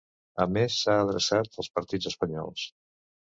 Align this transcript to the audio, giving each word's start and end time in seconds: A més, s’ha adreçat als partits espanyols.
A 0.45 0.45
més, 0.53 0.77
s’ha 0.85 0.95
adreçat 1.01 1.59
als 1.65 1.69
partits 1.77 2.11
espanyols. 2.13 2.65